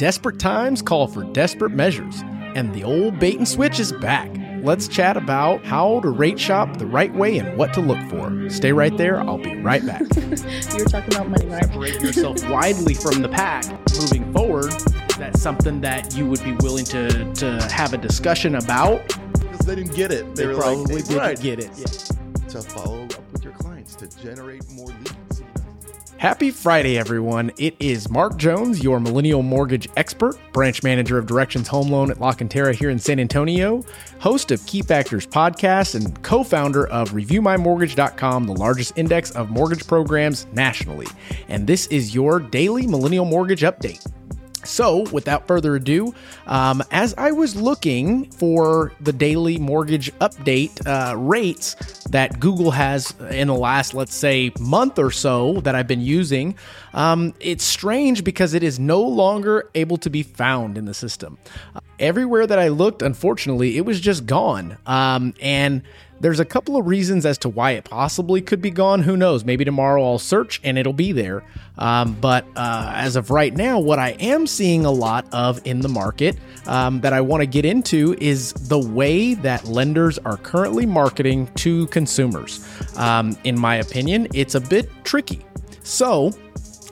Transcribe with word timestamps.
Desperate 0.00 0.38
times 0.38 0.80
call 0.80 1.06
for 1.06 1.24
desperate 1.24 1.72
measures, 1.72 2.22
and 2.54 2.72
the 2.72 2.82
old 2.82 3.18
bait 3.18 3.36
and 3.36 3.46
switch 3.46 3.78
is 3.78 3.92
back. 3.92 4.34
Let's 4.62 4.88
chat 4.88 5.18
about 5.18 5.62
how 5.62 6.00
to 6.00 6.08
rate 6.08 6.40
shop 6.40 6.78
the 6.78 6.86
right 6.86 7.14
way 7.14 7.36
and 7.36 7.58
what 7.58 7.74
to 7.74 7.82
look 7.82 7.98
for. 8.08 8.48
Stay 8.48 8.72
right 8.72 8.96
there, 8.96 9.20
I'll 9.20 9.36
be 9.36 9.56
right 9.56 9.84
back. 9.84 10.00
you 10.16 10.78
were 10.78 10.88
talking 10.88 11.12
about 11.14 11.28
money, 11.28 11.44
right? 11.44 11.64
Separate 11.66 12.00
yourself 12.00 12.48
widely 12.48 12.94
from 12.94 13.20
the 13.20 13.28
pack 13.28 13.66
moving 14.00 14.32
forward. 14.32 14.72
Is 14.72 15.16
that 15.18 15.36
something 15.36 15.82
that 15.82 16.16
you 16.16 16.24
would 16.24 16.42
be 16.44 16.52
willing 16.62 16.86
to, 16.86 17.30
to 17.34 17.60
have 17.70 17.92
a 17.92 17.98
discussion 17.98 18.54
about? 18.54 19.06
Because 19.34 19.66
they 19.66 19.74
didn't 19.74 19.94
get 19.94 20.12
it. 20.12 20.34
They, 20.34 20.44
They 20.44 20.46
were 20.46 20.60
probably 20.60 20.94
like, 20.94 21.04
didn't 21.04 21.18
right, 21.18 21.40
get 21.42 21.58
it. 21.58 21.70
Yeah. 21.76 22.48
to 22.48 22.62
follow 22.62 23.04
up 23.04 23.32
with 23.32 23.44
your 23.44 23.52
clients 23.52 23.96
to 23.96 24.06
generate 24.22 24.66
more 24.70 24.86
leads. 24.86 25.19
Happy 26.20 26.50
Friday, 26.50 26.98
everyone. 26.98 27.50
It 27.56 27.74
is 27.78 28.10
Mark 28.10 28.36
Jones, 28.36 28.84
your 28.84 29.00
millennial 29.00 29.42
mortgage 29.42 29.88
expert, 29.96 30.36
branch 30.52 30.82
manager 30.82 31.16
of 31.16 31.24
Directions 31.24 31.66
Home 31.68 31.88
Loan 31.88 32.10
at 32.10 32.20
La 32.20 32.34
Cantera 32.34 32.74
here 32.74 32.90
in 32.90 32.98
San 32.98 33.18
Antonio, 33.18 33.82
host 34.18 34.50
of 34.50 34.64
Key 34.66 34.82
Factors 34.82 35.26
podcast, 35.26 35.94
and 35.94 36.22
co 36.22 36.44
founder 36.44 36.88
of 36.88 37.12
ReviewMyMortgage.com, 37.12 38.44
the 38.44 38.52
largest 38.52 38.92
index 38.98 39.30
of 39.30 39.48
mortgage 39.48 39.86
programs 39.86 40.46
nationally. 40.52 41.06
And 41.48 41.66
this 41.66 41.86
is 41.86 42.14
your 42.14 42.38
daily 42.38 42.86
millennial 42.86 43.24
mortgage 43.24 43.62
update. 43.62 44.06
So, 44.64 45.00
without 45.10 45.46
further 45.46 45.76
ado, 45.76 46.14
um, 46.46 46.82
as 46.90 47.14
I 47.16 47.32
was 47.32 47.56
looking 47.56 48.30
for 48.30 48.92
the 49.00 49.12
daily 49.12 49.58
mortgage 49.58 50.12
update 50.18 50.86
uh, 50.86 51.16
rates 51.16 51.74
that 52.10 52.40
Google 52.40 52.70
has 52.70 53.14
in 53.30 53.48
the 53.48 53.54
last, 53.54 53.94
let's 53.94 54.14
say, 54.14 54.52
month 54.60 54.98
or 54.98 55.10
so 55.10 55.60
that 55.60 55.74
I've 55.74 55.86
been 55.86 56.02
using, 56.02 56.56
um, 56.92 57.34
it's 57.40 57.64
strange 57.64 58.22
because 58.24 58.54
it 58.54 58.62
is 58.62 58.78
no 58.78 59.00
longer 59.00 59.70
able 59.74 59.96
to 59.98 60.10
be 60.10 60.22
found 60.22 60.76
in 60.76 60.84
the 60.84 60.94
system. 60.94 61.38
Uh, 61.74 61.80
everywhere 62.00 62.46
that 62.46 62.58
I 62.58 62.68
looked, 62.68 63.02
unfortunately, 63.02 63.76
it 63.76 63.82
was 63.82 64.00
just 64.00 64.26
gone. 64.26 64.78
Um, 64.86 65.34
and 65.40 65.82
there's 66.20 66.40
a 66.40 66.44
couple 66.44 66.76
of 66.76 66.86
reasons 66.86 67.24
as 67.24 67.38
to 67.38 67.48
why 67.48 67.72
it 67.72 67.84
possibly 67.84 68.42
could 68.42 68.60
be 68.60 68.70
gone. 68.70 69.02
Who 69.02 69.16
knows? 69.16 69.44
Maybe 69.44 69.64
tomorrow 69.64 70.04
I'll 70.04 70.18
search 70.18 70.60
and 70.62 70.76
it'll 70.76 70.92
be 70.92 71.12
there. 71.12 71.42
Um, 71.78 72.14
but 72.20 72.44
uh, 72.56 72.92
as 72.94 73.16
of 73.16 73.30
right 73.30 73.54
now, 73.54 73.78
what 73.78 73.98
I 73.98 74.10
am 74.20 74.46
seeing 74.46 74.84
a 74.84 74.90
lot 74.90 75.26
of 75.32 75.66
in 75.66 75.80
the 75.80 75.88
market 75.88 76.36
um, 76.66 77.00
that 77.00 77.14
I 77.14 77.22
want 77.22 77.40
to 77.40 77.46
get 77.46 77.64
into 77.64 78.14
is 78.20 78.52
the 78.52 78.78
way 78.78 79.32
that 79.34 79.64
lenders 79.64 80.18
are 80.18 80.36
currently 80.36 80.84
marketing 80.84 81.50
to 81.56 81.86
consumers. 81.86 82.66
Um, 82.98 83.36
in 83.44 83.58
my 83.58 83.76
opinion, 83.76 84.28
it's 84.34 84.54
a 84.54 84.60
bit 84.60 84.90
tricky. 85.04 85.40
So, 85.82 86.32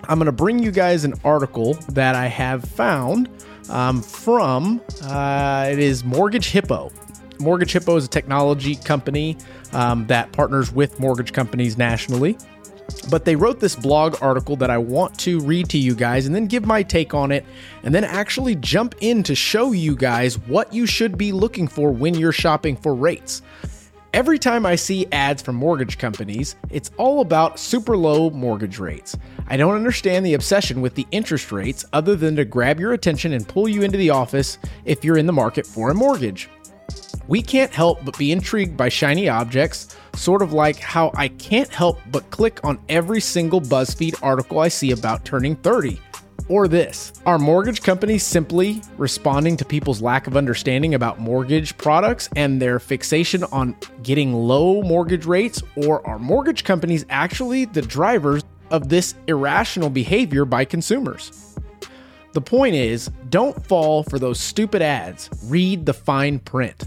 I'm 0.08 0.18
going 0.18 0.26
to 0.26 0.32
bring 0.32 0.58
you 0.58 0.70
guys 0.70 1.04
an 1.04 1.12
article 1.22 1.74
that 1.90 2.14
I 2.14 2.26
have 2.28 2.64
found 2.64 3.28
um, 3.68 4.02
from 4.02 4.80
uh, 5.02 5.68
it 5.70 5.78
is 5.78 6.04
Mortgage 6.04 6.50
Hippo. 6.50 6.90
Mortgage 7.40 7.72
Hippo 7.72 7.96
is 7.96 8.04
a 8.04 8.08
technology 8.08 8.74
company 8.74 9.36
um, 9.72 10.06
that 10.08 10.32
partners 10.32 10.72
with 10.72 10.98
mortgage 10.98 11.32
companies 11.32 11.78
nationally. 11.78 12.36
But 13.10 13.24
they 13.24 13.36
wrote 13.36 13.60
this 13.60 13.76
blog 13.76 14.16
article 14.22 14.56
that 14.56 14.70
I 14.70 14.78
want 14.78 15.18
to 15.20 15.40
read 15.40 15.68
to 15.70 15.78
you 15.78 15.94
guys 15.94 16.26
and 16.26 16.34
then 16.34 16.46
give 16.46 16.66
my 16.66 16.82
take 16.82 17.14
on 17.14 17.30
it, 17.30 17.44
and 17.82 17.94
then 17.94 18.02
actually 18.04 18.54
jump 18.56 18.94
in 19.00 19.22
to 19.24 19.34
show 19.34 19.72
you 19.72 19.94
guys 19.94 20.38
what 20.40 20.72
you 20.72 20.86
should 20.86 21.18
be 21.18 21.32
looking 21.32 21.68
for 21.68 21.90
when 21.90 22.14
you're 22.14 22.32
shopping 22.32 22.76
for 22.76 22.94
rates. 22.94 23.42
Every 24.14 24.38
time 24.38 24.64
I 24.64 24.74
see 24.74 25.06
ads 25.12 25.42
from 25.42 25.56
mortgage 25.56 25.98
companies, 25.98 26.56
it's 26.70 26.90
all 26.96 27.20
about 27.20 27.58
super 27.58 27.94
low 27.94 28.30
mortgage 28.30 28.78
rates. 28.78 29.14
I 29.48 29.58
don't 29.58 29.74
understand 29.74 30.24
the 30.24 30.32
obsession 30.32 30.80
with 30.80 30.94
the 30.94 31.06
interest 31.10 31.52
rates 31.52 31.84
other 31.92 32.16
than 32.16 32.34
to 32.36 32.46
grab 32.46 32.80
your 32.80 32.94
attention 32.94 33.34
and 33.34 33.46
pull 33.46 33.68
you 33.68 33.82
into 33.82 33.98
the 33.98 34.08
office 34.08 34.56
if 34.86 35.04
you're 35.04 35.18
in 35.18 35.26
the 35.26 35.32
market 35.34 35.66
for 35.66 35.90
a 35.90 35.94
mortgage. 35.94 36.48
We 37.26 37.42
can't 37.42 37.70
help 37.70 38.02
but 38.02 38.16
be 38.16 38.32
intrigued 38.32 38.78
by 38.78 38.88
shiny 38.88 39.28
objects, 39.28 39.94
sort 40.14 40.40
of 40.40 40.54
like 40.54 40.78
how 40.78 41.10
I 41.14 41.28
can't 41.28 41.68
help 41.68 42.00
but 42.10 42.30
click 42.30 42.60
on 42.64 42.80
every 42.88 43.20
single 43.20 43.60
BuzzFeed 43.60 44.22
article 44.22 44.60
I 44.60 44.68
see 44.68 44.92
about 44.92 45.26
turning 45.26 45.54
30. 45.56 46.00
Or 46.48 46.68
this 46.68 47.12
Are 47.26 47.38
mortgage 47.38 47.82
companies 47.82 48.22
simply 48.22 48.80
responding 48.96 49.56
to 49.58 49.64
people's 49.64 50.00
lack 50.00 50.26
of 50.26 50.36
understanding 50.36 50.94
about 50.94 51.18
mortgage 51.18 51.76
products 51.76 52.28
and 52.36 52.60
their 52.60 52.78
fixation 52.78 53.44
on 53.44 53.76
getting 54.02 54.32
low 54.32 54.82
mortgage 54.82 55.26
rates? 55.26 55.62
Or 55.76 56.06
are 56.06 56.18
mortgage 56.18 56.64
companies 56.64 57.04
actually 57.10 57.66
the 57.66 57.82
drivers 57.82 58.44
of 58.70 58.88
this 58.88 59.14
irrational 59.26 59.90
behavior 59.90 60.44
by 60.44 60.64
consumers? 60.64 61.54
The 62.32 62.40
point 62.40 62.74
is, 62.74 63.10
don't 63.30 63.66
fall 63.66 64.04
for 64.04 64.18
those 64.18 64.38
stupid 64.38 64.80
ads. 64.80 65.28
Read 65.44 65.86
the 65.86 65.94
fine 65.94 66.38
print. 66.38 66.84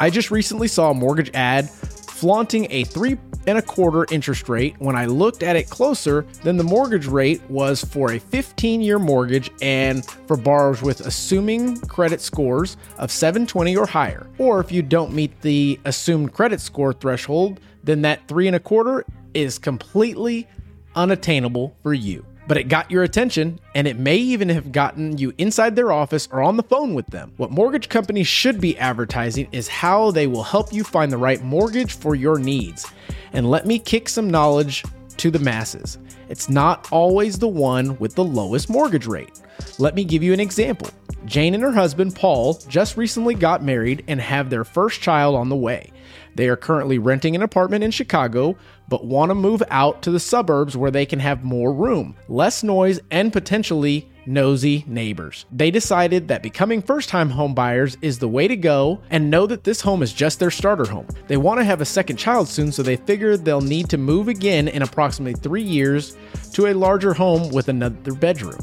I 0.00 0.10
just 0.10 0.30
recently 0.30 0.68
saw 0.68 0.90
a 0.90 0.94
mortgage 0.94 1.30
ad 1.34 1.68
flaunting 1.70 2.66
a 2.70 2.84
three 2.84 3.16
and 3.46 3.58
a 3.58 3.62
quarter 3.62 4.06
interest 4.10 4.48
rate. 4.48 4.74
When 4.78 4.96
I 4.96 5.06
looked 5.06 5.42
at 5.42 5.56
it 5.56 5.68
closer, 5.70 6.26
then 6.42 6.56
the 6.56 6.64
mortgage 6.64 7.06
rate 7.06 7.42
was 7.48 7.84
for 7.84 8.12
a 8.12 8.18
15 8.18 8.80
year 8.80 8.98
mortgage 8.98 9.50
and 9.60 10.04
for 10.26 10.36
borrowers 10.36 10.82
with 10.82 11.00
assuming 11.00 11.80
credit 11.82 12.20
scores 12.20 12.76
of 12.98 13.10
720 13.10 13.76
or 13.76 13.86
higher. 13.86 14.26
Or 14.38 14.60
if 14.60 14.72
you 14.72 14.82
don't 14.82 15.12
meet 15.12 15.40
the 15.40 15.80
assumed 15.84 16.32
credit 16.32 16.60
score 16.60 16.92
threshold, 16.92 17.60
then 17.82 18.02
that 18.02 18.26
three 18.28 18.46
and 18.46 18.56
a 18.56 18.60
quarter 18.60 19.04
is 19.34 19.58
completely 19.58 20.48
unattainable 20.94 21.76
for 21.82 21.92
you 21.92 22.24
but 22.46 22.56
it 22.56 22.64
got 22.64 22.90
your 22.90 23.02
attention 23.02 23.58
and 23.74 23.86
it 23.86 23.98
may 23.98 24.16
even 24.16 24.48
have 24.48 24.72
gotten 24.72 25.16
you 25.18 25.32
inside 25.38 25.76
their 25.76 25.92
office 25.92 26.28
or 26.30 26.42
on 26.42 26.56
the 26.56 26.62
phone 26.62 26.94
with 26.94 27.06
them. 27.06 27.32
What 27.36 27.50
mortgage 27.50 27.88
companies 27.88 28.26
should 28.26 28.60
be 28.60 28.78
advertising 28.78 29.48
is 29.52 29.68
how 29.68 30.10
they 30.10 30.26
will 30.26 30.42
help 30.42 30.72
you 30.72 30.84
find 30.84 31.10
the 31.10 31.18
right 31.18 31.42
mortgage 31.42 31.96
for 31.96 32.14
your 32.14 32.38
needs. 32.38 32.86
And 33.32 33.50
let 33.50 33.66
me 33.66 33.78
kick 33.78 34.08
some 34.08 34.30
knowledge 34.30 34.84
to 35.16 35.30
the 35.30 35.38
masses. 35.38 35.98
It's 36.28 36.48
not 36.48 36.90
always 36.90 37.38
the 37.38 37.48
one 37.48 37.98
with 37.98 38.14
the 38.14 38.24
lowest 38.24 38.68
mortgage 38.68 39.06
rate. 39.06 39.40
Let 39.78 39.94
me 39.94 40.04
give 40.04 40.22
you 40.22 40.32
an 40.32 40.40
example. 40.40 40.90
Jane 41.24 41.54
and 41.54 41.62
her 41.62 41.72
husband, 41.72 42.14
Paul, 42.14 42.54
just 42.68 42.96
recently 42.96 43.34
got 43.34 43.62
married 43.62 44.04
and 44.08 44.20
have 44.20 44.50
their 44.50 44.64
first 44.64 45.00
child 45.00 45.34
on 45.34 45.48
the 45.48 45.56
way. 45.56 45.90
They 46.34 46.48
are 46.48 46.56
currently 46.56 46.98
renting 46.98 47.34
an 47.34 47.42
apartment 47.42 47.84
in 47.84 47.90
Chicago, 47.90 48.56
but 48.88 49.04
want 49.04 49.30
to 49.30 49.34
move 49.34 49.62
out 49.70 50.02
to 50.02 50.10
the 50.10 50.20
suburbs 50.20 50.76
where 50.76 50.90
they 50.90 51.06
can 51.06 51.20
have 51.20 51.44
more 51.44 51.72
room, 51.72 52.16
less 52.28 52.62
noise, 52.62 53.00
and 53.10 53.32
potentially 53.32 54.10
nosy 54.26 54.84
neighbors. 54.86 55.46
They 55.52 55.70
decided 55.70 56.28
that 56.28 56.42
becoming 56.42 56.82
first 56.82 57.08
time 57.08 57.30
homebuyers 57.30 57.96
is 58.02 58.18
the 58.18 58.28
way 58.28 58.48
to 58.48 58.56
go 58.56 59.00
and 59.10 59.30
know 59.30 59.46
that 59.46 59.64
this 59.64 59.80
home 59.80 60.02
is 60.02 60.12
just 60.12 60.38
their 60.38 60.50
starter 60.50 60.86
home. 60.86 61.06
They 61.26 61.36
want 61.36 61.60
to 61.60 61.64
have 61.64 61.80
a 61.80 61.86
second 61.86 62.16
child 62.16 62.48
soon, 62.48 62.72
so 62.72 62.82
they 62.82 62.96
figure 62.96 63.36
they'll 63.36 63.60
need 63.60 63.90
to 63.90 63.98
move 63.98 64.28
again 64.28 64.68
in 64.68 64.82
approximately 64.82 65.34
three 65.34 65.62
years 65.62 66.16
to 66.52 66.66
a 66.66 66.74
larger 66.74 67.14
home 67.14 67.50
with 67.50 67.68
another 67.68 68.14
bedroom. 68.14 68.60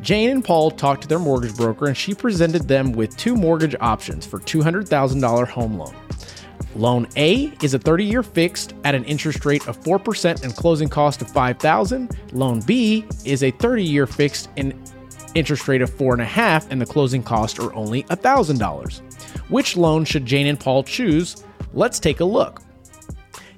Jane 0.00 0.30
and 0.30 0.44
Paul 0.44 0.70
talked 0.70 1.02
to 1.02 1.08
their 1.08 1.18
mortgage 1.18 1.54
broker 1.56 1.86
and 1.86 1.96
she 1.96 2.14
presented 2.14 2.66
them 2.66 2.92
with 2.92 3.16
two 3.16 3.36
mortgage 3.36 3.76
options 3.80 4.24
for 4.24 4.40
$200,000 4.40 5.48
home 5.48 5.78
loan. 5.78 5.94
Loan 6.76 7.08
A 7.16 7.52
is 7.62 7.74
a 7.74 7.78
30-year 7.78 8.22
fixed 8.22 8.74
at 8.84 8.94
an 8.94 9.04
interest 9.04 9.44
rate 9.44 9.66
of 9.66 9.80
4% 9.80 10.42
and 10.42 10.54
closing 10.54 10.88
cost 10.88 11.20
of 11.20 11.30
5000 11.30 12.16
Loan 12.32 12.60
B 12.60 13.04
is 13.24 13.42
a 13.42 13.52
30-year 13.52 14.06
fixed 14.06 14.48
and 14.56 14.72
interest 15.34 15.68
rate 15.68 15.82
of 15.82 15.90
4.5 15.90 16.68
and 16.70 16.80
the 16.80 16.86
closing 16.86 17.22
cost 17.22 17.58
are 17.58 17.72
only 17.74 18.04
$1,000. 18.04 19.00
Which 19.48 19.76
loan 19.76 20.04
should 20.04 20.26
Jane 20.26 20.46
and 20.46 20.58
Paul 20.58 20.82
choose? 20.84 21.44
Let's 21.72 21.98
take 21.98 22.20
a 22.20 22.24
look. 22.24 22.62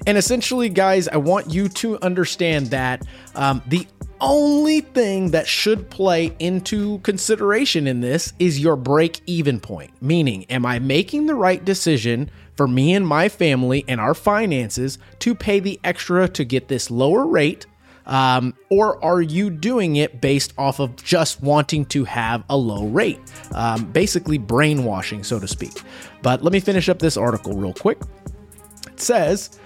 And 0.06 0.18
essentially, 0.18 0.68
guys, 0.68 1.06
I 1.06 1.16
want 1.16 1.52
you 1.52 1.68
to 1.68 1.98
understand 2.02 2.66
that 2.68 3.06
um, 3.34 3.62
the 3.68 3.86
only 4.22 4.80
thing 4.80 5.32
that 5.32 5.46
should 5.46 5.90
play 5.90 6.34
into 6.38 7.00
consideration 7.00 7.86
in 7.86 8.00
this 8.00 8.32
is 8.38 8.60
your 8.60 8.76
break 8.76 9.20
even 9.26 9.60
point. 9.60 9.90
Meaning, 10.00 10.44
am 10.44 10.64
I 10.64 10.78
making 10.78 11.26
the 11.26 11.34
right 11.34 11.62
decision 11.62 12.30
for 12.56 12.68
me 12.68 12.94
and 12.94 13.06
my 13.06 13.28
family 13.28 13.84
and 13.88 14.00
our 14.00 14.14
finances 14.14 14.98
to 15.18 15.34
pay 15.34 15.60
the 15.60 15.78
extra 15.84 16.28
to 16.28 16.44
get 16.44 16.68
this 16.68 16.90
lower 16.90 17.26
rate? 17.26 17.66
Um, 18.06 18.54
or 18.68 19.02
are 19.04 19.20
you 19.20 19.50
doing 19.50 19.96
it 19.96 20.20
based 20.20 20.54
off 20.58 20.80
of 20.80 20.96
just 20.96 21.40
wanting 21.42 21.84
to 21.86 22.04
have 22.04 22.44
a 22.48 22.56
low 22.56 22.86
rate? 22.86 23.20
Um, 23.54 23.84
basically, 23.92 24.38
brainwashing, 24.38 25.24
so 25.24 25.38
to 25.38 25.48
speak. 25.48 25.82
But 26.22 26.42
let 26.42 26.52
me 26.52 26.60
finish 26.60 26.88
up 26.88 26.98
this 26.98 27.16
article 27.16 27.54
real 27.54 27.74
quick. 27.74 27.98
It 28.88 29.00
says, 29.00 29.58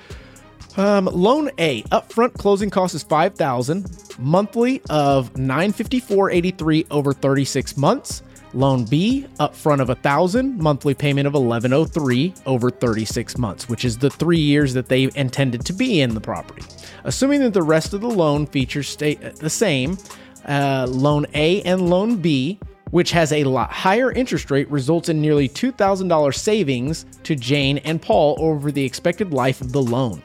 um, 0.77 1.07
loan 1.07 1.51
A 1.59 1.83
upfront 1.85 2.35
closing 2.35 2.71
cost 2.71 2.95
is 2.95 3.03
five 3.03 3.35
thousand, 3.35 3.87
monthly 4.19 4.83
of 4.91 5.37
nine 5.37 5.73
fifty 5.73 6.01
four 6.01 6.31
eighty 6.31 6.51
three 6.51 6.87
over 6.91 7.13
thirty 7.13 7.45
six 7.45 7.77
months. 7.77 8.23
Loan 8.55 8.85
B 8.85 9.27
upfront 9.39 9.81
of 9.81 9.91
a 9.91 9.95
thousand, 9.97 10.59
monthly 10.59 10.95
payment 10.95 11.27
of 11.27 11.35
eleven 11.35 11.73
oh 11.73 11.85
three 11.85 12.33
over 12.47 12.71
thirty 12.71 13.05
six 13.05 13.37
months, 13.37 13.69
which 13.69 13.85
is 13.85 13.99
the 13.99 14.11
three 14.11 14.39
years 14.39 14.73
that 14.75 14.89
they 14.89 15.11
intended 15.15 15.65
to 15.67 15.73
be 15.73 16.01
in 16.01 16.15
the 16.15 16.21
property. 16.21 16.63
Assuming 17.05 17.41
that 17.41 17.53
the 17.53 17.63
rest 17.63 17.93
of 17.93 18.01
the 18.01 18.09
loan 18.09 18.47
features 18.47 18.89
stay 18.89 19.15
the 19.15 19.51
same, 19.51 19.99
uh, 20.47 20.87
loan 20.89 21.27
A 21.35 21.63
and 21.63 21.91
loan 21.91 22.17
B 22.17 22.59
which 22.91 23.11
has 23.11 23.33
a 23.33 23.45
lot 23.45 23.71
higher 23.71 24.13
interest 24.13 24.51
rate, 24.51 24.71
results 24.71 25.09
in 25.09 25.21
nearly 25.21 25.49
$2,000 25.49 26.35
savings 26.35 27.05
to 27.25 27.35
Jane 27.35 27.79
and 27.79 28.01
Paul 28.01 28.37
over 28.39 28.71
the 28.71 28.85
expected 28.85 29.33
life 29.33 29.61
of 29.61 29.73
the 29.73 29.83
loan. 29.83 30.23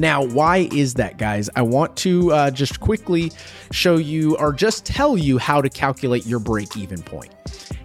Now, 0.00 0.24
why 0.24 0.66
is 0.72 0.94
that, 0.94 1.18
guys? 1.18 1.50
I 1.56 1.60
want 1.60 1.94
to 1.98 2.32
uh, 2.32 2.50
just 2.50 2.80
quickly 2.80 3.30
show 3.70 3.98
you 3.98 4.34
or 4.38 4.50
just 4.54 4.86
tell 4.86 5.18
you 5.18 5.36
how 5.36 5.60
to 5.60 5.68
calculate 5.68 6.24
your 6.24 6.38
break 6.38 6.74
even 6.74 7.02
point. 7.02 7.34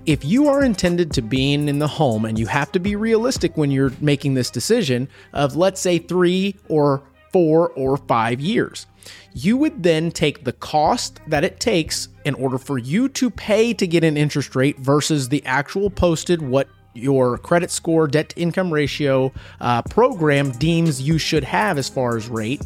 If 0.06 0.24
you 0.24 0.48
are 0.48 0.64
intended 0.64 1.12
to 1.12 1.22
being 1.22 1.68
in 1.68 1.80
the 1.80 1.90
home 1.90 2.24
and 2.24 2.40
you 2.40 2.48
have 2.48 2.72
to 2.72 2.80
be 2.80 2.96
realistic 2.96 3.58
when 3.58 3.70
you're 3.70 3.92
making 4.00 4.34
this 4.34 4.50
decision 4.50 5.10
of, 5.34 5.58
let's 5.58 5.82
say, 5.82 5.98
three 5.98 6.56
or 6.70 7.04
four 7.34 7.72
or 7.72 7.98
five 7.98 8.40
years, 8.40 8.88
you 9.34 9.58
would 9.58 9.84
then 9.84 10.10
take 10.10 10.46
the 10.46 10.54
cost 10.54 11.20
that 11.28 11.44
it 11.44 11.60
takes 11.60 12.08
in 12.24 12.34
order 12.36 12.58
for 12.58 12.78
you 12.78 13.10
to 13.10 13.30
pay 13.30 13.74
to 13.74 13.86
get 13.86 14.06
an 14.06 14.16
interest 14.16 14.56
rate 14.56 14.80
versus 14.80 15.28
the 15.28 15.46
actual 15.46 15.90
posted 15.90 16.42
what 16.42 16.70
your 16.96 17.38
credit 17.38 17.70
score, 17.70 18.08
debt 18.08 18.30
to 18.30 18.40
income 18.40 18.74
ratio 18.74 19.32
uh, 19.62 19.82
program 19.84 20.52
deems 20.52 21.02
you 21.02 21.18
should 21.18 21.44
have 21.44 21.78
as 21.78 21.90
far 21.90 22.18
as 22.18 22.28
rate, 22.28 22.62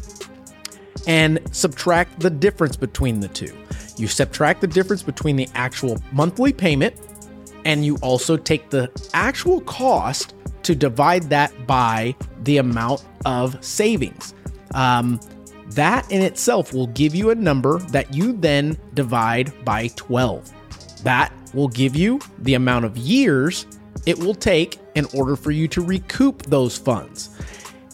and 1.06 1.40
subtract 1.50 2.20
the 2.20 2.30
difference 2.30 2.76
between 2.76 3.20
the 3.20 3.28
two. 3.28 3.54
You 3.96 4.06
subtract 4.06 4.60
the 4.60 4.66
difference 4.66 5.02
between 5.02 5.36
the 5.36 5.48
actual 5.54 5.98
monthly 6.12 6.52
payment, 6.52 6.94
and 7.64 7.84
you 7.84 7.96
also 7.96 8.36
take 8.36 8.70
the 8.70 8.90
actual 9.12 9.60
cost 9.62 10.34
to 10.62 10.74
divide 10.74 11.24
that 11.24 11.66
by 11.66 12.14
the 12.42 12.58
amount 12.58 13.04
of 13.26 13.62
savings. 13.64 14.34
Um, 14.74 15.20
that 15.70 16.10
in 16.10 16.22
itself 16.22 16.72
will 16.72 16.88
give 16.88 17.14
you 17.14 17.30
a 17.30 17.34
number 17.34 17.78
that 17.78 18.12
you 18.14 18.32
then 18.32 18.76
divide 18.94 19.52
by 19.64 19.88
12. 19.96 20.50
That 21.04 21.32
will 21.54 21.68
give 21.68 21.96
you 21.96 22.20
the 22.38 22.54
amount 22.54 22.84
of 22.84 22.96
years 22.96 23.66
it 24.06 24.18
will 24.18 24.34
take 24.34 24.78
in 24.94 25.06
order 25.14 25.36
for 25.36 25.50
you 25.50 25.68
to 25.68 25.82
recoup 25.82 26.42
those 26.44 26.76
funds. 26.76 27.30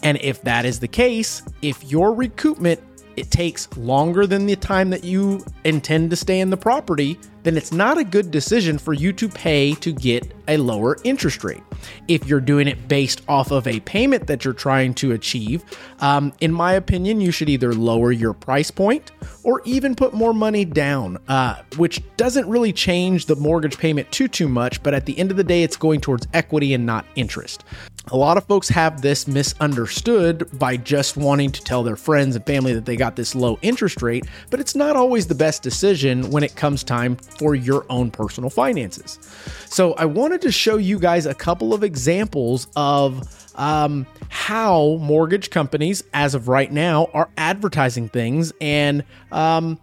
And 0.03 0.17
if 0.21 0.41
that 0.43 0.65
is 0.65 0.79
the 0.79 0.87
case, 0.87 1.41
if 1.61 1.83
your 1.83 2.11
recoupment 2.11 2.79
it 3.17 3.31
takes 3.31 3.67
longer 3.75 4.27
than 4.27 4.45
the 4.45 4.55
time 4.55 4.91
that 4.91 5.03
you 5.03 5.43
intend 5.63 6.11
to 6.11 6.15
stay 6.15 6.39
in 6.39 6.51
the 6.51 6.57
property, 6.57 7.19
then 7.47 7.55
it's 7.55 7.71
not 7.71 7.97
a 7.97 8.03
good 8.03 8.29
decision 8.29 8.77
for 8.77 8.91
you 8.91 9.13
to 9.13 9.29
pay 9.29 9.73
to 9.75 9.93
get 9.93 10.33
a 10.49 10.57
lower 10.57 10.97
interest 11.05 11.45
rate. 11.45 11.63
If 12.09 12.27
you're 12.27 12.41
doing 12.41 12.67
it 12.67 12.89
based 12.89 13.21
off 13.29 13.51
of 13.51 13.65
a 13.67 13.79
payment 13.79 14.27
that 14.27 14.43
you're 14.43 14.53
trying 14.53 14.93
to 14.95 15.13
achieve, 15.13 15.63
um, 15.99 16.33
in 16.41 16.51
my 16.51 16.73
opinion, 16.73 17.21
you 17.21 17.31
should 17.31 17.47
either 17.47 17.73
lower 17.73 18.11
your 18.11 18.33
price 18.33 18.69
point 18.69 19.13
or 19.43 19.61
even 19.63 19.95
put 19.95 20.13
more 20.13 20.33
money 20.33 20.65
down, 20.65 21.19
uh, 21.29 21.61
which 21.77 22.01
doesn't 22.17 22.49
really 22.49 22.73
change 22.73 23.27
the 23.27 23.35
mortgage 23.37 23.77
payment 23.77 24.11
too 24.11 24.27
too 24.27 24.49
much. 24.49 24.83
But 24.83 24.93
at 24.93 25.05
the 25.05 25.17
end 25.17 25.31
of 25.31 25.37
the 25.37 25.43
day, 25.45 25.63
it's 25.63 25.77
going 25.77 26.01
towards 26.01 26.27
equity 26.33 26.73
and 26.73 26.85
not 26.85 27.05
interest. 27.15 27.63
A 28.09 28.15
lot 28.15 28.37
of 28.37 28.45
folks 28.45 28.69
have 28.69 29.01
this 29.01 29.27
misunderstood 29.27 30.47
by 30.57 30.77
just 30.77 31.17
wanting 31.17 31.51
to 31.51 31.61
tell 31.61 31.83
their 31.83 31.97
friends 31.97 32.37
and 32.37 32.45
family 32.45 32.73
that 32.73 32.85
they 32.85 32.95
got 32.95 33.17
this 33.17 33.35
low 33.35 33.59
interest 33.61 34.01
rate, 34.01 34.25
but 34.49 34.61
it's 34.61 34.75
not 34.75 34.95
always 34.95 35.27
the 35.27 35.35
best 35.35 35.61
decision 35.61 36.29
when 36.31 36.41
it 36.41 36.55
comes 36.55 36.85
time 36.85 37.17
for 37.17 37.53
your 37.53 37.85
own 37.89 38.09
personal 38.09 38.49
finances. 38.49 39.19
So, 39.65 39.93
I 39.93 40.05
wanted 40.05 40.41
to 40.43 40.53
show 40.53 40.77
you 40.77 40.99
guys 40.99 41.25
a 41.25 41.33
couple 41.33 41.73
of 41.73 41.83
examples 41.83 42.67
of 42.77 43.27
um, 43.55 44.07
how 44.29 44.97
mortgage 45.01 45.49
companies, 45.49 46.01
as 46.13 46.33
of 46.33 46.47
right 46.47 46.71
now, 46.71 47.09
are 47.13 47.29
advertising 47.35 48.07
things 48.07 48.53
and 48.61 49.03
um, 49.33 49.77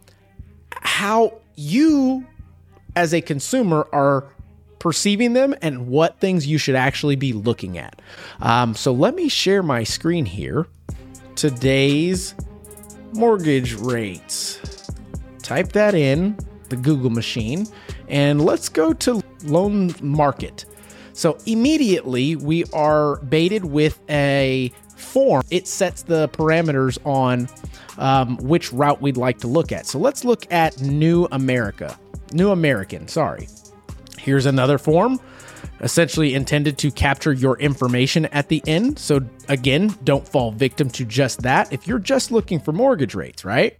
how 0.71 1.41
you, 1.57 2.27
as 2.97 3.13
a 3.13 3.21
consumer, 3.21 3.87
are 3.93 4.25
perceiving 4.85 5.33
them 5.33 5.55
and 5.63 5.87
what 5.87 6.21
things 6.21 6.47
you 6.47 6.59
should 6.59 6.75
actually 6.75 7.17
be 7.17 7.33
looking 7.33 7.79
at. 7.79 8.03
Um, 8.43 8.75
so 8.75 8.93
let 8.93 9.15
me 9.15 9.31
share 9.31 9.63
my 9.63 9.83
screen 9.83 10.27
here. 10.27 10.67
Today's 11.37 12.35
mortgage 13.15 13.73
rates. 13.77 14.91
Type 15.43 15.73
that 15.73 15.95
in 15.95 16.37
the 16.69 16.77
Google 16.77 17.09
machine 17.09 17.67
and 18.09 18.45
let's 18.45 18.69
go 18.69 18.93
to 18.93 19.23
loan 19.45 19.95
market. 20.03 20.67
So 21.15 21.39
immediately 21.47 22.37
we 22.37 22.65
are 22.75 23.17
baited 23.21 23.65
with 23.65 23.99
a 24.11 24.71
form. 24.97 25.45
It 25.51 25.67
sets 25.67 26.03
the 26.03 26.29
parameters 26.29 26.99
on 27.07 27.49
um, 27.97 28.37
which 28.37 28.71
route 28.71 29.01
we'd 29.01 29.17
like 29.17 29.39
to 29.39 29.47
look 29.47 29.73
at. 29.73 29.87
So 29.87 29.99
let's 29.99 30.27
look 30.27 30.53
at 30.53 30.79
New 30.83 31.27
America. 31.33 31.99
New 32.35 32.51
American, 32.51 33.09
sorry. 33.09 33.49
Here's 34.25 34.47
another 34.47 34.79
form, 34.79 35.21
essentially 35.81 36.35
intended 36.35 36.79
to 36.79 36.91
capture 36.91 37.33
your 37.33 37.59
information 37.59 38.25
at 38.27 38.49
the 38.49 38.63
end. 38.67 38.99
So, 38.99 39.21
again, 39.49 39.95
don't 40.05 40.27
fall 40.27 40.51
victim 40.51 40.89
to 40.91 41.05
just 41.05 41.43
that 41.43 41.73
if 41.73 41.87
you're 41.87 41.99
just 41.99 42.33
looking 42.33 42.59
for 42.59 42.73
mortgage 42.73 43.15
rates, 43.15 43.45
right? 43.45 43.77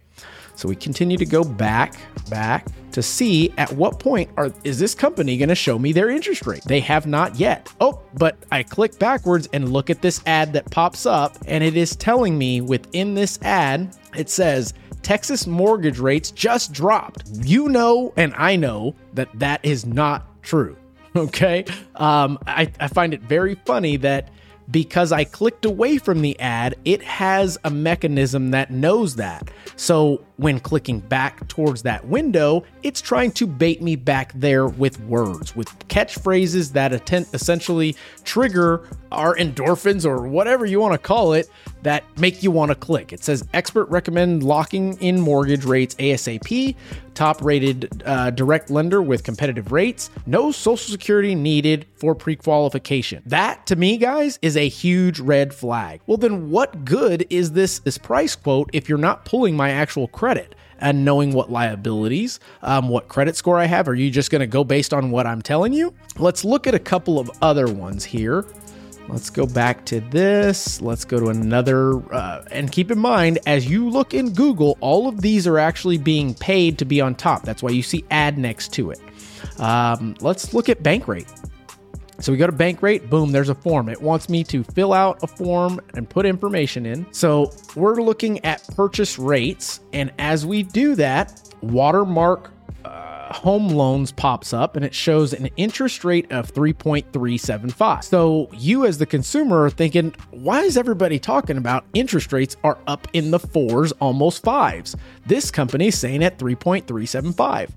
So 0.55 0.69
we 0.69 0.75
continue 0.75 1.17
to 1.17 1.25
go 1.25 1.43
back, 1.43 1.95
back 2.29 2.67
to 2.91 3.03
see 3.03 3.51
at 3.57 3.71
what 3.73 3.99
point 3.99 4.29
are 4.37 4.53
is 4.63 4.79
this 4.79 4.95
company 4.95 5.37
going 5.37 5.49
to 5.49 5.55
show 5.55 5.77
me 5.77 5.91
their 5.91 6.09
interest 6.09 6.47
rate? 6.47 6.63
They 6.63 6.79
have 6.79 7.05
not 7.05 7.35
yet. 7.35 7.71
Oh, 7.81 8.01
but 8.13 8.37
I 8.51 8.63
click 8.63 8.97
backwards 8.97 9.49
and 9.51 9.73
look 9.73 9.89
at 9.89 10.01
this 10.01 10.21
ad 10.25 10.53
that 10.53 10.71
pops 10.71 11.05
up 11.05 11.37
and 11.45 11.63
it 11.63 11.75
is 11.75 11.95
telling 11.95 12.37
me 12.37 12.61
within 12.61 13.13
this 13.13 13.37
ad 13.41 13.95
it 14.15 14.29
says 14.29 14.73
Texas 15.01 15.45
mortgage 15.45 15.99
rates 15.99 16.31
just 16.31 16.71
dropped. 16.71 17.27
You 17.33 17.67
know 17.67 18.13
and 18.15 18.33
I 18.35 18.55
know 18.55 18.95
that 19.13 19.27
that 19.39 19.59
is 19.63 19.85
not 19.85 20.34
true. 20.45 20.77
Okay. 21.15 21.63
Um, 21.95 22.37
I, 22.45 22.69
I 22.77 22.89
find 22.89 23.13
it 23.13 23.21
very 23.21 23.55
funny 23.65 23.95
that 23.95 24.27
because 24.69 25.13
I 25.13 25.23
clicked 25.23 25.63
away 25.63 25.97
from 25.97 26.21
the 26.21 26.37
ad, 26.41 26.75
it 26.83 27.01
has 27.03 27.57
a 27.63 27.69
mechanism 27.69 28.51
that 28.51 28.69
knows 28.69 29.15
that. 29.15 29.49
So 29.77 30.25
when 30.37 30.59
clicking 30.59 30.99
back 30.99 31.47
towards 31.47 31.83
that 31.83 32.05
window, 32.05 32.63
it's 32.83 33.01
trying 33.01 33.31
to 33.31 33.47
bait 33.47 33.81
me 33.81 33.95
back 33.95 34.33
there 34.33 34.67
with 34.67 34.99
words, 35.01 35.55
with 35.55 35.67
catchphrases 35.87 36.73
that 36.73 36.93
atten- 36.93 37.25
essentially 37.33 37.95
trigger 38.23 38.87
our 39.11 39.35
endorphins 39.35 40.05
or 40.05 40.27
whatever 40.27 40.65
you 40.65 40.79
want 40.79 40.93
to 40.93 40.97
call 40.97 41.33
it 41.33 41.49
that 41.83 42.03
make 42.19 42.43
you 42.43 42.51
want 42.51 42.69
to 42.69 42.75
click. 42.75 43.13
It 43.13 43.23
says 43.23 43.43
expert 43.53 43.85
recommend 43.85 44.43
locking 44.43 44.97
in 44.97 45.21
mortgage 45.21 45.65
rates 45.65 45.95
ASAP, 45.95 46.75
top 47.13 47.41
rated 47.43 48.03
uh, 48.05 48.31
direct 48.31 48.69
lender 48.69 49.01
with 49.01 49.23
competitive 49.23 49.71
rates, 49.71 50.09
no 50.25 50.51
social 50.51 50.91
security 50.91 51.33
needed 51.35 51.85
for 51.95 52.13
pre 52.13 52.35
qualification. 52.35 53.23
That 53.25 53.65
to 53.67 53.75
me, 53.75 53.97
guys, 53.97 54.37
is 54.41 54.57
a 54.57 54.67
huge 54.67 55.19
red 55.19 55.53
flag. 55.53 56.01
Well, 56.07 56.17
then 56.17 56.49
what 56.49 56.83
good 56.83 57.25
is 57.29 57.53
this, 57.53 57.79
this 57.79 57.97
price 57.97 58.35
quote 58.35 58.69
if 58.73 58.89
you're 58.89 58.97
not 58.97 59.23
pulling 59.23 59.55
my 59.55 59.69
actual 59.69 60.07
credit? 60.07 60.24
And 60.79 61.05
knowing 61.05 61.31
what 61.33 61.51
liabilities, 61.51 62.39
um, 62.61 62.89
what 62.89 63.07
credit 63.07 63.35
score 63.35 63.57
I 63.59 63.65
have? 63.65 63.87
Are 63.87 63.95
you 63.95 64.11
just 64.11 64.29
going 64.29 64.41
to 64.41 64.47
go 64.47 64.63
based 64.63 64.93
on 64.93 65.11
what 65.11 65.25
I'm 65.25 65.41
telling 65.41 65.73
you? 65.73 65.93
Let's 66.17 66.43
look 66.43 66.67
at 66.67 66.75
a 66.75 66.79
couple 66.79 67.19
of 67.19 67.29
other 67.41 67.67
ones 67.67 68.03
here. 68.03 68.45
Let's 69.07 69.29
go 69.29 69.45
back 69.45 69.85
to 69.85 69.99
this. 69.99 70.81
Let's 70.81 71.05
go 71.05 71.19
to 71.19 71.27
another. 71.27 71.97
Uh, 72.13 72.43
and 72.49 72.71
keep 72.71 72.89
in 72.89 72.97
mind, 72.97 73.37
as 73.45 73.69
you 73.69 73.87
look 73.89 74.13
in 74.13 74.33
Google, 74.33 74.77
all 74.81 75.07
of 75.07 75.21
these 75.21 75.45
are 75.45 75.59
actually 75.59 75.99
being 75.99 76.33
paid 76.33 76.79
to 76.79 76.85
be 76.85 77.01
on 77.01 77.13
top. 77.13 77.43
That's 77.43 77.61
why 77.61 77.69
you 77.69 77.83
see 77.83 78.03
ad 78.09 78.37
next 78.37 78.73
to 78.73 78.89
it. 78.89 78.99
Um, 79.59 80.15
let's 80.21 80.53
look 80.53 80.69
at 80.69 80.81
Bankrate. 80.81 81.29
So 82.19 82.31
we 82.31 82.37
go 82.37 82.47
to 82.47 82.53
Bankrate, 82.53 83.09
boom, 83.09 83.31
there's 83.31 83.49
a 83.49 83.55
form. 83.55 83.89
It 83.89 84.01
wants 84.01 84.29
me 84.29 84.43
to 84.45 84.63
fill 84.63 84.93
out 84.93 85.21
a 85.21 85.27
form 85.27 85.81
and 85.95 86.09
put 86.09 86.25
information 86.25 86.85
in. 86.85 87.05
So 87.11 87.51
we're 87.75 88.01
looking 88.01 88.43
at 88.45 88.67
purchase 88.75 89.19
rates. 89.19 89.81
And 89.93 90.11
as 90.17 90.45
we 90.45 90.63
do 90.63 90.95
that, 90.95 91.41
Watermark 91.61 92.51
uh, 92.85 93.33
home 93.33 93.67
loans 93.67 94.11
pops 94.11 94.53
up 94.53 94.75
and 94.75 94.85
it 94.85 94.93
shows 94.93 95.33
an 95.33 95.49
interest 95.57 96.03
rate 96.03 96.31
of 96.31 96.53
3.375. 96.53 98.03
So 98.03 98.49
you 98.53 98.85
as 98.85 98.97
the 98.97 99.05
consumer 99.05 99.63
are 99.63 99.69
thinking, 99.69 100.15
why 100.31 100.61
is 100.61 100.77
everybody 100.77 101.19
talking 101.19 101.57
about 101.57 101.85
interest 101.93 102.31
rates 102.31 102.55
are 102.63 102.77
up 102.87 103.07
in 103.13 103.31
the 103.31 103.39
fours, 103.39 103.91
almost 103.93 104.43
fives? 104.43 104.95
This 105.25 105.51
company 105.51 105.87
is 105.87 105.97
saying 105.97 106.23
at 106.23 106.37
3.375. 106.37 107.71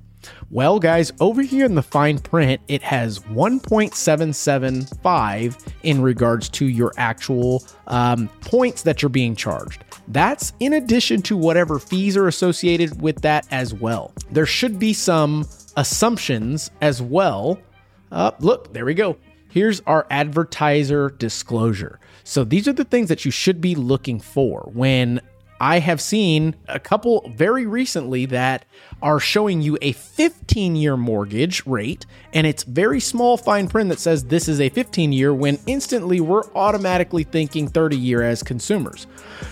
Well, 0.51 0.79
guys, 0.79 1.11
over 1.21 1.43
here 1.43 1.65
in 1.65 1.75
the 1.75 1.83
fine 1.83 2.19
print, 2.19 2.61
it 2.69 2.83
has 2.83 3.21
1.775 3.21 5.73
in 5.83 6.03
regards 6.03 6.49
to 6.51 6.67
your 6.67 6.93
actual 6.97 7.65
um, 7.87 8.29
points 8.41 8.83
that 8.83 9.03
you're 9.03 9.09
being 9.09 9.37
charged. 9.37 9.85
That's 10.09 10.53
in 10.61 10.73
addition 10.73 11.23
to 11.23 11.37
whatever 11.37 11.79
fees 11.79 12.17
are 12.17 12.29
associated 12.29 13.03
with 13.03 13.23
that 13.23 13.47
as 13.51 13.75
well. 13.75 14.13
There 14.31 14.47
should 14.47 14.79
be 14.79 14.95
some 14.95 15.47
assumptions 15.77 16.71
as 16.81 17.03
well. 17.03 17.59
Uh, 18.11 18.31
look, 18.41 18.73
there 18.73 18.85
we 18.85 18.95
go. 18.95 19.17
Here's 19.51 19.81
our 19.81 20.07
advertiser 20.11 21.11
disclosure. 21.11 21.99
So 22.25 22.45
these 22.45 22.69
are 22.69 22.73
the 22.73 22.85
things 22.85 23.09
that 23.09 23.25
you 23.25 23.31
should 23.31 23.61
be 23.61 23.75
looking 23.75 24.21
for 24.21 24.69
when 24.73 25.21
I 25.61 25.81
have 25.81 26.00
seen 26.00 26.55
a 26.69 26.79
couple 26.79 27.31
very 27.35 27.67
recently 27.67 28.27
that 28.27 28.65
are 29.03 29.19
showing 29.19 29.61
you 29.61 29.77
a 29.83 29.93
15 29.93 30.77
year 30.77 30.97
mortgage 30.97 31.67
rate, 31.67 32.07
and 32.33 32.47
it's 32.47 32.62
very 32.62 33.00
small 33.00 33.37
fine 33.37 33.69
print 33.69 33.88
that 33.91 33.99
says 33.99 34.25
this 34.25 34.49
is 34.49 34.61
a 34.61 34.69
15 34.69 35.12
year 35.12 35.35
when 35.35 35.59
instantly 35.67 36.21
we're 36.21 36.45
automatically 36.55 37.25
thinking 37.25 37.69
30 37.69 37.97
year 37.97 38.23
as 38.23 38.43
consumers. 38.43 39.07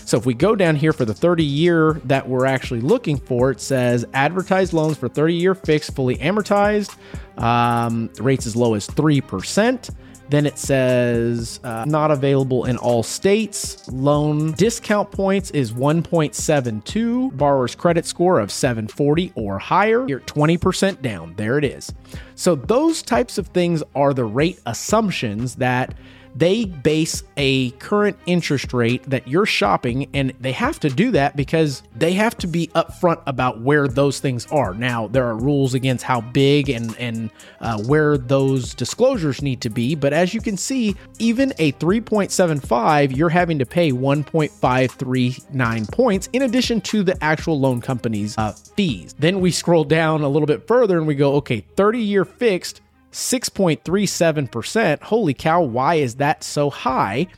So 0.05 0.17
if 0.17 0.27
we 0.27 0.35
go 0.35 0.55
down 0.55 0.77
here 0.77 0.93
for 0.93 1.05
the 1.05 1.15
30 1.15 1.45
year 1.45 1.95
that 2.05 2.29
we're 2.29 2.47
actually 2.47 2.81
looking 2.81 3.19
for, 3.19 3.51
it 3.51 3.61
says 3.61 4.05
advertised 4.15 4.73
loans 4.73 4.97
for 4.97 5.09
30 5.09 5.35
year 5.35 5.55
fixed, 5.55 5.95
fully 5.95 6.17
amortized, 6.17 6.97
um, 7.39 8.11
rates 8.19 8.47
as 8.47 8.55
low 8.55 8.75
as 8.75 8.87
3%. 8.87 9.91
Then 10.29 10.47
it 10.47 10.59
says 10.59 11.61
uh, 11.63 11.85
not 11.87 12.11
available 12.11 12.65
in 12.65 12.77
all 12.77 13.03
states. 13.03 13.89
Loan 13.89 14.53
discount 14.53 15.11
points 15.11 15.51
is 15.53 15.73
1.72. 15.73 17.37
Borrower's 17.37 17.75
credit 17.75 18.07
score 18.07 18.41
of 18.41 18.51
740 18.51 19.33
or 19.35 19.59
higher. 19.59 20.07
You're 20.09 20.21
20% 20.21 21.01
down. 21.03 21.35
There 21.37 21.59
it 21.59 21.65
is. 21.65 21.93
So 22.35 22.55
those 22.55 23.03
types 23.03 23.39
of 23.39 23.49
things 23.49 23.83
are 23.95 24.13
the 24.13 24.25
rate 24.25 24.61
assumptions 24.67 25.57
that 25.57 25.95
they 26.37 26.67
base 26.67 27.23
a 27.39 27.71
current 27.73 28.17
interest 28.27 28.73
rate 28.75 29.03
that 29.05 29.27
you're 29.27 29.47
shopping, 29.47 30.11
and 30.13 30.35
they 30.41 30.53
have 30.53 30.79
to 30.81 30.91
do 30.91 31.11
that 31.13 31.35
because 31.35 31.83
they 31.95 32.13
have 32.13 32.37
to 32.39 32.47
be 32.47 32.67
upfront 32.69 33.23
about 33.27 33.63
where 33.63 33.89
those 33.89 34.21
things 34.21 34.47
are. 34.53 34.75
Now, 34.75 35.09
there 35.09 35.27
are 35.27 35.37
rules 35.37 35.73
against 35.73 36.05
how 36.05 36.21
big 36.21 36.69
and 36.69 36.95
and 36.99 37.31
uh, 37.61 37.83
where 37.85 38.19
those 38.19 38.75
disclosures 38.75 39.41
need 39.41 39.63
to 39.63 39.71
be, 39.71 39.95
but 39.95 40.13
as 40.13 40.35
you 40.35 40.43
can 40.43 40.59
see, 40.59 40.95
even 41.19 41.55
a 41.59 41.73
3.75, 41.73 43.17
you're 43.17 43.31
having 43.31 43.59
to 43.59 43.67
pay 43.67 43.93
1.539 43.93 45.93
points 45.93 46.29
in 46.33 46.43
addition 46.43 46.81
to 46.83 47.03
the 47.03 47.25
actual 47.25 47.59
loan 47.59 47.81
company's 47.81 48.37
uh, 48.37 48.53
fees. 48.53 49.15
Then 49.19 49.41
we 49.41 49.51
scroll 49.51 49.85
down 49.85 50.21
a 50.23 50.29
little 50.29 50.47
bit 50.47 50.67
further 50.67 50.99
and 50.99 51.07
we 51.07 51.15
go, 51.15 51.37
okay, 51.37 51.65
30 51.77 52.01
year 52.01 52.25
fixed 52.25 52.83
6.37%. 53.17 55.03
Holy 55.03 55.33
cow, 55.33 55.63
why 55.63 55.95
is 55.95 56.17
that 56.17 56.45
so 56.45 56.69
high? 56.69 57.29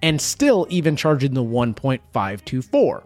And 0.00 0.20
still 0.20 0.66
even 0.70 0.96
charging 0.96 1.34
the 1.34 1.44
1.524. 1.44 3.04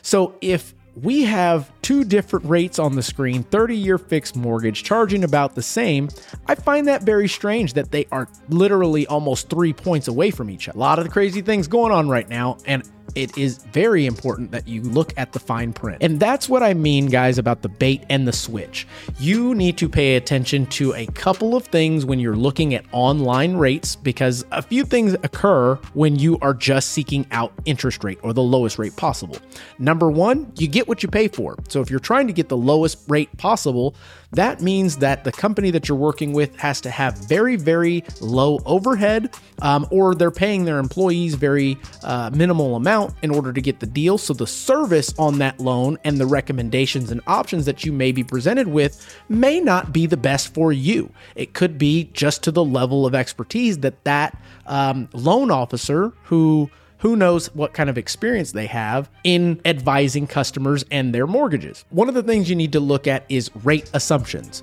So 0.00 0.34
if 0.40 0.74
we 1.02 1.24
have 1.24 1.70
two 1.82 2.04
different 2.04 2.46
rates 2.46 2.78
on 2.78 2.96
the 2.96 3.02
screen 3.02 3.42
30 3.42 3.76
year 3.76 3.98
fixed 3.98 4.34
mortgage 4.34 4.82
charging 4.82 5.24
about 5.24 5.54
the 5.54 5.62
same. 5.62 6.08
I 6.46 6.54
find 6.54 6.88
that 6.88 7.02
very 7.02 7.28
strange 7.28 7.74
that 7.74 7.90
they 7.90 8.06
are 8.10 8.28
literally 8.48 9.06
almost 9.06 9.50
three 9.50 9.74
points 9.74 10.08
away 10.08 10.30
from 10.30 10.48
each 10.48 10.68
other. 10.68 10.78
A 10.78 10.80
lot 10.80 10.98
of 10.98 11.04
the 11.04 11.10
crazy 11.10 11.42
things 11.42 11.68
going 11.68 11.92
on 11.92 12.08
right 12.08 12.28
now, 12.28 12.56
and 12.64 12.82
it 13.14 13.36
is 13.38 13.58
very 13.58 14.06
important 14.06 14.50
that 14.52 14.66
you 14.68 14.82
look 14.82 15.12
at 15.16 15.32
the 15.32 15.38
fine 15.38 15.72
print. 15.72 16.02
And 16.02 16.20
that's 16.20 16.48
what 16.48 16.62
I 16.62 16.74
mean, 16.74 17.06
guys, 17.06 17.38
about 17.38 17.62
the 17.62 17.68
bait 17.68 18.04
and 18.08 18.26
the 18.26 18.32
switch. 18.32 18.86
You 19.18 19.54
need 19.54 19.78
to 19.78 19.88
pay 19.88 20.16
attention 20.16 20.66
to 20.66 20.94
a 20.94 21.06
couple 21.06 21.56
of 21.56 21.64
things 21.66 22.04
when 22.04 22.18
you're 22.18 22.36
looking 22.36 22.74
at 22.74 22.84
online 22.92 23.56
rates 23.56 23.96
because 23.96 24.44
a 24.52 24.62
few 24.62 24.84
things 24.84 25.14
occur 25.22 25.76
when 25.94 26.18
you 26.18 26.38
are 26.40 26.54
just 26.54 26.90
seeking 26.90 27.26
out 27.30 27.52
interest 27.64 28.04
rate 28.04 28.18
or 28.22 28.32
the 28.32 28.42
lowest 28.42 28.78
rate 28.78 28.96
possible. 28.96 29.38
Number 29.78 30.10
one, 30.10 30.52
you 30.56 30.68
get 30.68 30.88
what 30.88 31.02
you 31.02 31.08
pay 31.08 31.28
for. 31.28 31.56
So 31.68 31.80
if 31.80 31.90
you're 31.90 32.00
trying 32.00 32.26
to 32.26 32.32
get 32.32 32.48
the 32.48 32.56
lowest 32.56 32.98
rate 33.08 33.34
possible, 33.36 33.94
that 34.36 34.60
means 34.60 34.98
that 34.98 35.24
the 35.24 35.32
company 35.32 35.70
that 35.70 35.88
you're 35.88 35.98
working 35.98 36.32
with 36.32 36.56
has 36.56 36.80
to 36.82 36.90
have 36.90 37.18
very, 37.18 37.56
very 37.56 38.04
low 38.20 38.60
overhead, 38.64 39.34
um, 39.62 39.86
or 39.90 40.14
they're 40.14 40.30
paying 40.30 40.64
their 40.64 40.78
employees 40.78 41.34
very 41.34 41.78
uh, 42.02 42.30
minimal 42.34 42.76
amount 42.76 43.14
in 43.22 43.30
order 43.30 43.52
to 43.52 43.60
get 43.60 43.80
the 43.80 43.86
deal. 43.86 44.18
So 44.18 44.34
the 44.34 44.46
service 44.46 45.12
on 45.18 45.38
that 45.38 45.58
loan 45.58 45.98
and 46.04 46.18
the 46.18 46.26
recommendations 46.26 47.10
and 47.10 47.20
options 47.26 47.64
that 47.64 47.84
you 47.84 47.92
may 47.92 48.12
be 48.12 48.22
presented 48.22 48.68
with 48.68 49.06
may 49.28 49.60
not 49.60 49.92
be 49.92 50.06
the 50.06 50.16
best 50.16 50.54
for 50.54 50.72
you. 50.72 51.10
It 51.34 51.54
could 51.54 51.78
be 51.78 52.10
just 52.12 52.42
to 52.44 52.50
the 52.50 52.64
level 52.64 53.06
of 53.06 53.14
expertise 53.14 53.78
that 53.78 54.04
that 54.04 54.40
um, 54.66 55.08
loan 55.12 55.50
officer 55.50 56.12
who 56.24 56.70
who 56.98 57.16
knows 57.16 57.54
what 57.54 57.72
kind 57.72 57.90
of 57.90 57.98
experience 57.98 58.52
they 58.52 58.66
have 58.66 59.10
in 59.24 59.60
advising 59.64 60.26
customers 60.26 60.84
and 60.90 61.14
their 61.14 61.26
mortgages. 61.26 61.84
One 61.90 62.08
of 62.08 62.14
the 62.14 62.22
things 62.22 62.48
you 62.48 62.56
need 62.56 62.72
to 62.72 62.80
look 62.80 63.06
at 63.06 63.24
is 63.28 63.50
rate 63.64 63.90
assumptions. 63.94 64.62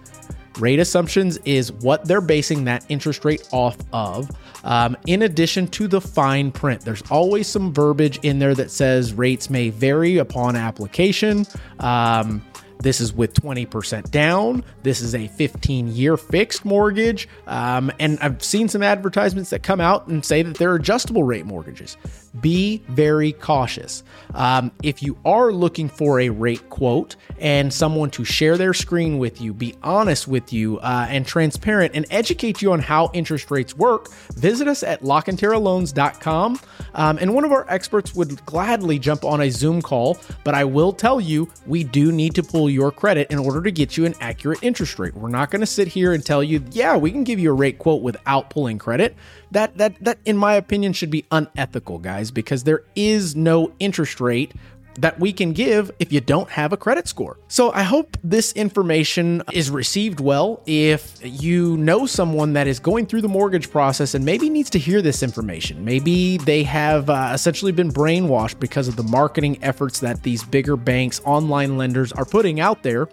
Rate 0.60 0.80
assumptions 0.80 1.38
is 1.46 1.72
what 1.72 2.06
they're 2.06 2.22
basing 2.22 2.66
that 2.66 2.86
interest 2.90 3.26
rate 3.26 3.48
off 3.52 3.78
of. 3.92 4.30
Um, 4.64 4.96
in 5.08 5.24
addition 5.24 5.68
to 5.70 5.88
the 5.88 6.00
fine 6.00 6.52
print, 6.52 6.82
there's 6.82 7.02
always 7.10 7.48
some 7.48 7.74
verbiage 7.74 8.20
in 8.20 8.40
there 8.40 8.54
that 8.56 8.70
says 8.70 9.14
rates 9.14 9.50
may 9.50 9.70
vary 9.70 10.18
upon 10.18 10.56
application. 10.56 11.46
Um, 11.80 12.46
this 12.80 13.00
is 13.00 13.14
with 13.14 13.34
20% 13.34 14.12
down. 14.12 14.64
This 14.84 15.02
is 15.02 15.16
a 15.16 15.28
15 15.30 15.88
year 15.88 16.18
fixed 16.18 16.66
mortgage. 16.66 17.30
Um, 17.48 17.92
and 18.00 18.20
I've 18.20 18.44
seen 18.44 18.68
some 18.68 18.84
advertisements 18.84 19.50
that 19.52 19.64
come 19.64 19.80
out 19.80 20.08
and 20.08 20.24
say 20.24 20.44
that 20.44 20.58
they're 20.58 20.76
adjustable 20.76 21.24
rate 21.24 21.46
mortgages. 21.46 21.98
Be 22.42 22.82
very 22.88 23.32
cautious. 23.32 24.04
Um, 24.34 24.72
if 24.82 25.04
you 25.04 25.18
are 25.24 25.52
looking 25.52 25.88
for 25.88 26.20
a 26.20 26.30
rate 26.30 26.70
quote 26.70 27.16
and 27.40 27.72
someone 27.72 28.10
to 28.12 28.24
share 28.24 28.58
their 28.58 28.74
screen 28.74 29.20
with 29.20 29.40
you, 29.40 29.54
be 29.54 29.76
honest 29.84 30.28
with 30.28 30.52
you, 30.52 30.80
uh, 30.80 31.08
and 31.10 31.28
transparent, 31.28 31.94
and 31.96 32.06
educate 32.10 32.62
you 32.62 32.72
on 32.72 32.80
how 32.80 33.12
interest 33.14 33.52
rates 33.52 33.76
work, 33.78 34.12
visit 34.34 34.68
us 34.68 34.82
at 34.82 35.02
LaCanteraLoans.com. 35.02 36.60
Um, 36.96 37.18
and 37.20 37.34
one 37.36 37.46
of 37.46 37.52
our 37.52 37.66
experts 37.70 38.16
would 38.16 38.44
gladly 38.46 39.00
jump 39.00 39.24
on 39.24 39.42
a 39.42 39.50
Zoom 39.50 39.82
call, 39.82 40.18
but 40.44 40.56
I 40.56 40.64
will 40.64 40.94
tell 40.94 41.22
you, 41.22 41.50
we 41.68 41.84
do 41.84 42.12
need 42.12 42.36
to 42.36 42.44
pull 42.44 42.70
your 42.70 42.92
credit 42.92 43.30
in 43.32 43.40
order 43.40 43.62
to 43.62 43.72
get 43.72 43.98
you 43.98 44.06
an 44.06 44.16
accurate 44.20 44.60
interest 44.62 44.98
rate. 45.00 45.14
We're 45.14 45.30
not 45.30 45.52
going 45.52 45.62
to 45.62 45.68
sit 45.68 45.88
here 45.88 46.14
and 46.14 46.26
tell 46.26 46.44
you, 46.44 46.64
yeah, 46.72 46.98
we 46.98 47.12
can 47.12 47.24
give 47.24 47.40
you 47.40 47.52
a 47.52 47.54
rate 47.54 47.78
quote 47.78 48.02
without 48.02 48.50
pulling 48.50 48.80
credit. 48.80 49.16
That 49.52 49.78
that 49.78 50.04
that 50.04 50.18
in 50.26 50.36
my 50.36 50.56
opinion 50.56 50.94
should 50.94 51.12
be 51.12 51.26
unethical, 51.32 52.00
guys, 52.00 52.23
because 52.32 52.64
there 52.64 52.84
is 52.96 53.36
no 53.36 53.72
interest 53.80 54.20
rate 54.20 54.54
that 55.00 55.20
we 55.20 55.34
can 55.34 55.54
give 55.54 55.92
if 56.00 56.12
you 56.12 56.22
don't 56.22 56.50
have 56.50 56.74
a 56.74 56.78
credit 56.78 57.08
score. 57.08 57.38
So 57.48 57.72
I 57.72 57.84
hope 57.84 58.18
this 58.24 58.54
information 58.54 59.42
is 59.52 59.70
received 59.72 60.20
well. 60.20 60.62
If 60.66 61.18
you 61.22 61.78
know 61.78 62.06
someone 62.06 62.54
that 62.54 62.68
is 62.68 62.80
going 62.80 63.08
through 63.08 63.22
the 63.22 63.30
mortgage 63.30 63.72
process 63.72 64.14
and 64.14 64.24
maybe 64.24 64.50
needs 64.50 64.70
to 64.72 64.80
hear 64.80 65.02
this 65.02 65.24
information, 65.24 65.84
maybe 65.84 66.38
they 66.38 66.64
have 66.64 67.10
uh, 67.10 67.32
essentially 67.34 67.72
been 67.72 67.92
brainwashed 67.92 68.60
because 68.60 68.88
of 68.88 68.96
the 68.96 69.04
marketing 69.04 69.64
efforts 69.64 70.00
that 70.00 70.24
these 70.24 70.44
bigger 70.44 70.78
banks, 70.78 71.22
online 71.26 71.78
lenders 71.78 72.12
are 72.12 72.26
putting 72.26 72.60
out 72.60 72.84
there, 72.84 73.08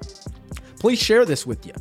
please 0.78 0.98
share 0.98 1.24
this 1.24 1.46
with 1.46 1.66
you. 1.66 1.72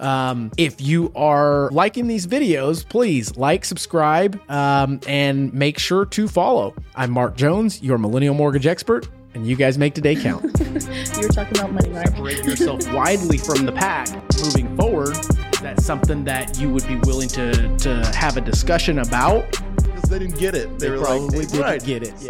Um, 0.00 0.50
if 0.56 0.80
you 0.80 1.12
are 1.16 1.70
liking 1.70 2.06
these 2.06 2.26
videos, 2.26 2.88
please 2.88 3.36
like, 3.36 3.64
subscribe, 3.64 4.40
um, 4.50 5.00
and 5.06 5.52
make 5.54 5.78
sure 5.78 6.04
to 6.06 6.28
follow. 6.28 6.74
I'm 6.94 7.10
Mark 7.10 7.36
Jones, 7.36 7.82
your 7.82 7.98
millennial 7.98 8.34
mortgage 8.34 8.66
expert 8.66 9.08
and 9.36 9.46
you 9.46 9.54
guys 9.54 9.76
make 9.76 9.94
today 9.94 10.16
count. 10.16 10.42
you 10.60 11.22
were 11.22 11.28
talking 11.28 11.58
about 11.58 11.70
money, 11.70 11.90
right? 11.90 12.08
Separate 12.08 12.44
yourself 12.46 12.90
widely 12.92 13.36
from 13.36 13.66
the 13.66 13.72
pack 13.72 14.08
moving 14.42 14.74
forward. 14.78 15.10
Is 15.10 15.60
that 15.60 15.78
something 15.80 16.24
that 16.24 16.58
you 16.58 16.70
would 16.70 16.86
be 16.88 16.96
willing 17.04 17.28
to 17.28 17.76
to 17.76 18.02
have 18.16 18.38
a 18.38 18.40
discussion 18.40 19.00
about? 19.00 19.44
Because 19.76 20.04
they 20.08 20.18
didn't 20.18 20.38
get 20.38 20.54
it. 20.54 20.78
They, 20.78 20.86
They 20.88 20.90
were 20.96 21.04
probably 21.04 21.40
like, 21.40 21.48
didn't 21.48 21.60
right. 21.60 21.84
get 21.84 22.02
it. 22.02 22.14
Yeah. 22.18 22.28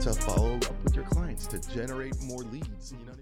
To 0.00 0.12
follow 0.12 0.56
up 0.56 0.84
with 0.84 0.94
your 0.94 1.04
clients 1.06 1.46
to 1.46 1.58
generate 1.72 2.20
more 2.22 2.42
leads. 2.42 2.92
You 2.92 3.06
know. 3.06 3.13